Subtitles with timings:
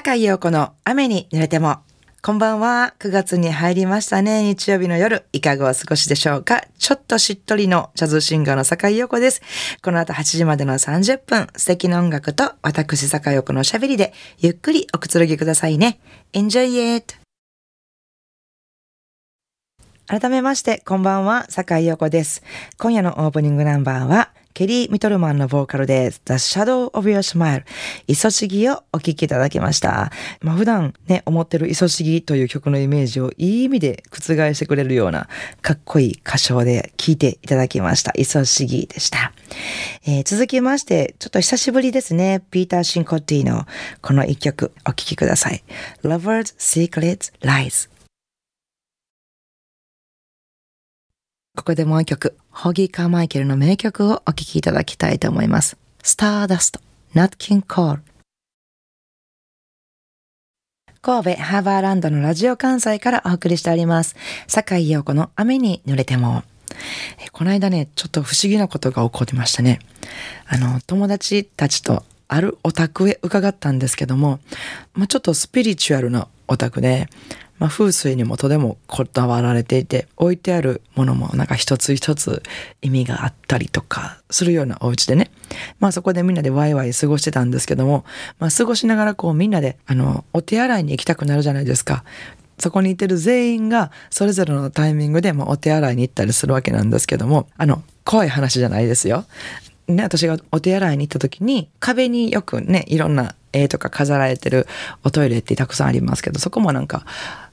[0.00, 1.80] 坂井陽子の雨に濡れても。
[2.22, 2.94] こんばんは。
[3.00, 4.42] 9月に入りましたね。
[4.42, 9.42] 日曜日の夜、いかがお過ごしでしょうかちょっとしっとりのジャズシンガーの坂井陽子です。
[9.82, 16.00] この後8時までの30分、素敵な音楽と私坂井陽子のおしゃべりで、ゆっくりおくつろぎくださいね。
[16.32, 17.16] Enjoy it!
[20.06, 22.42] 改めまして、こんばんは、坂井陽子です。
[22.78, 27.64] 今夜のオープニングナンバーは、ケリー・ミトルマンのボーカルで The Shadow of Your Smile
[28.06, 30.10] イソシギをお聴きいただきました。
[30.40, 34.20] まあ普段ね、思ってるイソシギという曲のイメージをいい意味で覆
[34.54, 35.28] してくれるような
[35.62, 38.12] かっこいい歌唱で聴いていただきました。
[38.16, 39.32] イソシギでした。
[40.06, 42.42] えー続きまして、ちょっと久しぶりですね。
[42.50, 43.66] ピーター・シンコッティの
[44.00, 45.62] この一曲お聴きください。
[46.04, 47.99] Lovers, Secrets, Lies
[51.56, 55.76] ここでもう一曲、ホギー・カーマイケルの名曲をお聴きいただきたいと思います。
[56.00, 56.80] スターダスト、
[57.12, 58.02] ナッキン・コール。
[61.02, 64.14] 神戸ハーバーランドのラジオ関西からお送りしております。
[64.46, 66.44] 坂井陽子の雨に濡れても。
[67.32, 69.80] この間ね、ちょっと不思議なことが起こってましたね。
[70.46, 74.38] あの、友達たちとあるお宅へ伺ったんですけども、
[74.94, 77.08] まあ、ちょっとスピリチュアルなお宅で、
[77.60, 82.42] まあ、風水にもとてもこだわられていて置いてあるものもなんか一つ一つ
[82.82, 85.30] 意味があったりとかするようなお家でね
[85.78, 88.04] まあそこでみんなでワイワイ過ごしてたんですけども、
[88.38, 92.02] まあ、過ごしながらこうみんなであのお手洗いに行きたくなるじゃないですか。
[92.58, 99.24] そこにいてる全員がそれぞれのタイミングでもお手洗いに行ったりするわけなんですけどもあの怖い話じゃないですよ。
[99.88, 104.66] ね、私がお手洗いに行った時に壁によくねいろんな絵とか飾られてる
[105.04, 107.04] おトイレってたくさんありますけどそこもなんか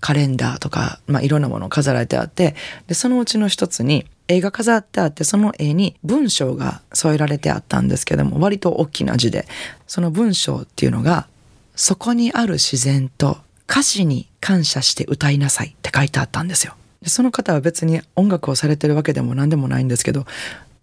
[0.00, 2.54] カレンダーとか、まあ、いろんなものを飾られてあって
[2.86, 9.46] でそのうちの一つに絵が飾ってあってその絵に文章が添えられてあったんですけども割と大きな字で
[9.86, 11.26] その文章っていうのが
[11.74, 16.74] 「そこにある自然と歌詞に感謝して歌いなさい」って書いてあったんですよ。
[17.02, 20.26] でその方は別に音楽をされてるわけでも何でもないんですけど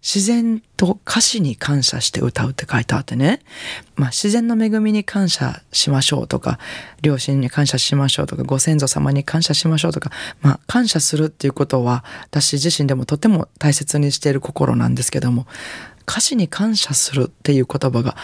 [0.00, 3.40] 自然と歌詞に感謝して歌うって書いてあってね、
[3.96, 6.58] まあ、自然の恵みに感謝しましょうとか
[7.02, 10.10] 両親に感謝しましょうとかご先祖様に感謝しましょうとか、
[10.40, 15.46] まあ、感謝するっていうことは私自身でもとても大切にしている心なんですけども
[16.08, 18.16] 歌詞に感謝するっていう言葉が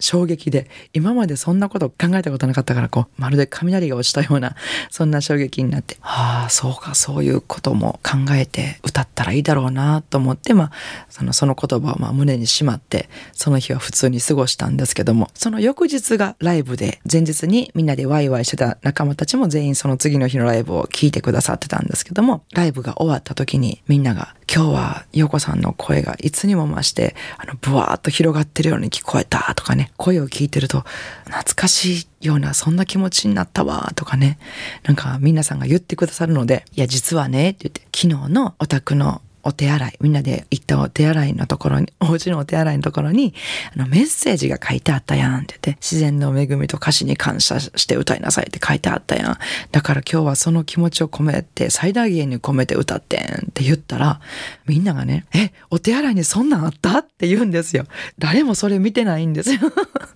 [0.00, 4.54] 衝撃で今までそんなこと考えたことなかったからこうまるで雷が落ちたような
[4.90, 10.72] そんな衝撃になってああそうかそういうことも考えて歌ったらいいだろうなと思って、まあ、
[11.08, 30.84] そのその言葉をまあ胸にしまってその日は普通に過ごしたんですけどもその翌日がライブで前日にみんなでワイワイしてた仲間たちも全員その次の日のライブを聞いてくださってたんですけどもライブが終わった時にみんなが今日は陽子さんの声がいつにも増してあのブワーッと広がってるように聞こえたとかね声を聞いてると
[31.26, 34.38] 懐かしいようなそんな気持ちになったわとかね。
[34.84, 43.34] なんか皆さんが言ってくださるのでいや実はねって言って昨日のお宅のお手洗いみんなで行ったお手洗いのところにお家のお手洗いのところに
[43.74, 49.38] あのメッセージが書いてあったやんって言って自然の恵みと歌詞に感謝して歌いなさいって書いてあったやん。
[49.72, 54.20] だから今日はその気持ちを込めて最大限に込めて歌ってんって言ったら
[54.66, 57.84] みんながねえお手洗いにそんなんあったって言うんですよ。
[58.18, 59.60] 誰もそれ見てないんですよ。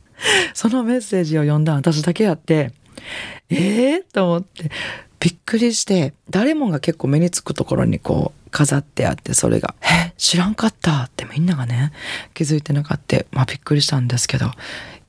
[0.55, 2.73] そのメッセージを読んだ私だけやって
[3.51, 4.71] ええー、と思って。
[5.23, 11.93] びっくりして誰もが結構目につくところにこう飾ってあってそれが「え知らんかった」ってみんながね
[12.35, 14.51] 気づいてなかったまあびっくりしたんですけど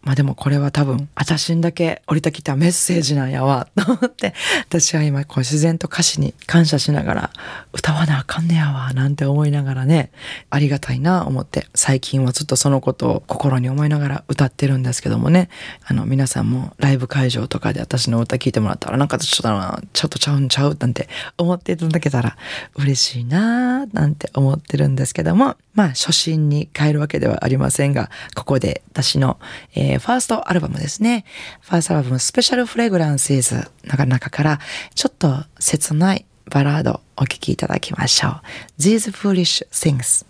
[0.03, 4.33] まあでもこれは多分私にだけ降りてきたメッセージなんやわと思って
[4.67, 7.29] 私は今こう自然と歌詞に感謝しながら
[7.71, 10.11] 歌わなあかんねやわなんて思いながらね
[10.49, 15.49] ありがたいな思って最近はずっとそのことを心に思いながら歌ってるんですけどもね
[15.85, 22.35] あの皆さんもライブ会場とかで私の歌聴いてもらったらなんかちょっとなちょっとちゃうんちゃうなんて思っていただけたら
[22.75, 29.39] 嬉しいななんて思ってるんですけどもまあ初心に変えるわけではありませんがここで私の、
[29.75, 31.25] えーファーストアルバムですね。
[31.61, 34.59] ファーストアルバムスペシャルフレグランシーズの中から
[34.95, 38.41] ちょっと切ないバラードお聴きいただきましょう。
[38.79, 40.25] These Foolish Things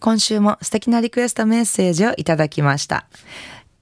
[0.00, 3.06] 今週も素敵なリクエストメッセージをいただきました。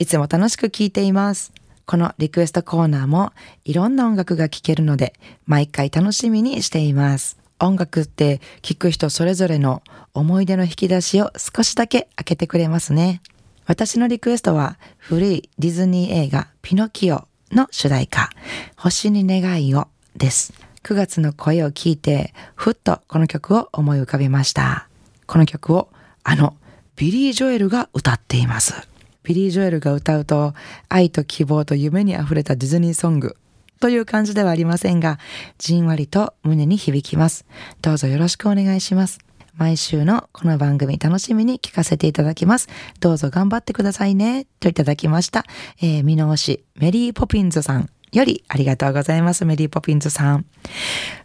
[0.00, 1.53] いつも楽しく聴いています。
[1.87, 3.33] このリクエストコーナーも
[3.65, 5.15] いろんな音楽が聴けるので
[5.47, 7.39] 毎回楽しみにしています。
[7.61, 9.83] 音楽って聴く人それぞれの
[10.15, 13.23] 思い出の引き出しを少しだけ開けてくれますね。
[13.67, 18.31] 私のリクエストは古いディズニー映画ピノキオの主題歌
[18.77, 20.53] 星に願いをです。
[20.85, 24.89] 9月の声を聞いてふっとこの曲を思い浮かべました。
[25.27, 25.89] この曲を
[26.25, 26.57] あの
[26.97, 28.75] ビリー・ジョエルが歌っています。
[29.23, 30.55] ビリー・ジョエルが歌うと
[30.89, 33.37] 愛と希望と夢にあふれたディズニーソング
[33.79, 35.19] という感じではありませんが、
[35.59, 37.47] じんわりと胸に響きます。
[37.83, 39.19] どうぞよろしくお願いします。
[39.57, 42.69] 毎週のこの番組楽しみに聞かせていただきます。
[43.01, 44.47] どうぞ頑張ってくださいね。
[44.61, 45.45] といただきました。
[45.83, 49.45] えー、見直し、メリーポピンズさんよりありがとうございます。
[49.45, 50.47] メリーポピンズさん。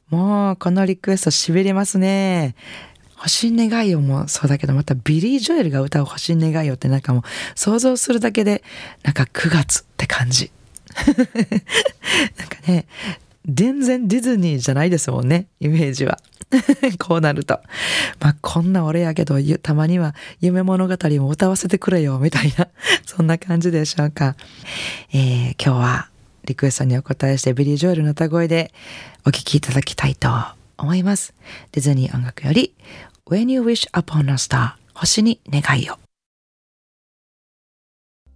[0.10, 2.56] もう、このリクエスト痺れますね。
[3.16, 7.24] 星願いをもそうだけど、またビリー・ジョエルが歌う星願いをってなんかもう
[7.56, 8.64] 想像するだけで、
[9.04, 10.52] なんか9月って感じ。
[12.38, 12.86] なんかね、
[13.48, 16.19] 全然ディズニーじゃないですもんね、イメージは。
[17.00, 17.60] こうなると。
[18.19, 22.68] まあ、こんな俺やけど、たまには夢物語も歌わせてくれよ、みたいな、
[23.06, 24.36] そんな感じでしょうか。
[25.12, 26.10] えー、今日は
[26.45, 28.74] リクエストにお答えしてビリー・ジョエルの歌声で
[29.25, 30.30] お聴きいただきたいと
[30.78, 31.34] 思います。
[31.72, 32.74] ディズニー音楽より
[33.25, 36.03] When You Wish Upon a Star 星に願いを。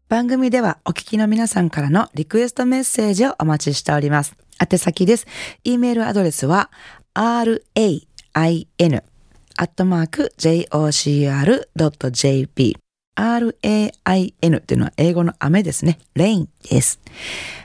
[0.09, 4.37] 番組ではお聞きの皆さんからのリクエストメッセージをお待ちしております。
[4.57, 5.27] 宛先です。
[5.65, 6.71] e メールアドレスは
[7.13, 7.59] rain
[8.33, 8.43] ア
[9.63, 11.67] ットマーク jocr.jp
[13.17, 15.99] rain というのは英語の雨ですね。
[16.15, 17.01] rain です。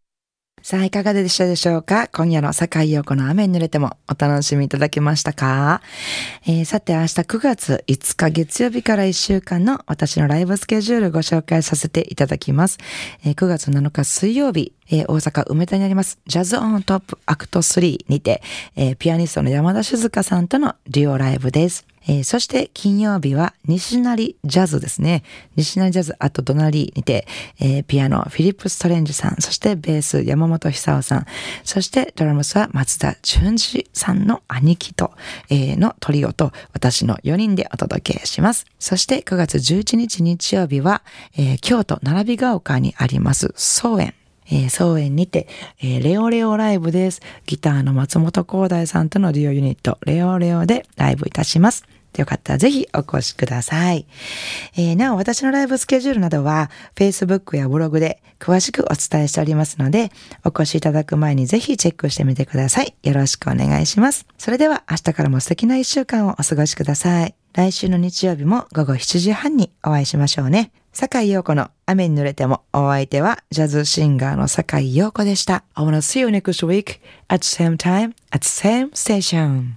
[0.61, 2.07] さあ、いかがでしたでしょうか？
[2.09, 5.81] 今夜の坂井陽子の雨に濡れてもお楽しみいただけましたか、
[6.45, 12.77] えー、さて、明日9月5日月曜日から1週間の私のライブスケジュールご紹介させていただきます。
[13.25, 18.41] えー、9月7日水曜日、えー、大阪梅田にありますジャズオントップアクト3にて、
[18.75, 21.85] えー、ピアニストの山田静香さんとのデュオライブです。
[22.07, 25.23] えー、そして金曜日は西成ジャズですね。
[25.55, 27.27] 西成ジャズあと隣にて、
[27.59, 31.25] えー、ピアノフィリップ・ストレンジさん、そしてベース山本久夫さん、
[31.63, 35.11] そしてドラムスは松田淳二さんの兄貴と、
[35.49, 38.65] えー、のトリオと私の4人でお届けします。
[38.79, 41.03] そして9月11日日曜日は、
[41.61, 44.15] 京都並びが丘にあります総園
[44.51, 45.47] えー、総園にて、
[45.79, 47.21] えー、レオレオライブです。
[47.45, 51.85] ギターの松本光大さんとのデュオユニット、レオレオでライブいたします。
[52.17, 54.05] よかったらぜひお越しください。
[54.75, 60.11] えー、なお、私のライブスケジュールなどは、Facebook やブログで詳しくお伝えしておりますので、
[60.43, 62.93] お越しいただく前にぜひチェックしてみてください。
[63.03, 64.25] よろしくお願いします。
[64.37, 67.35] それでは明日からも素敵な一週間をお過ごしください。
[67.53, 70.71] 来週の日曜日も午後7時半にお会いしましょうね。
[70.93, 75.63] 坂井陽子の雨に濡れてもお相手はジャズシンガーの坂井陽子でした。
[75.73, 76.99] I wanna see you next week
[77.29, 79.75] at the same time at the same station.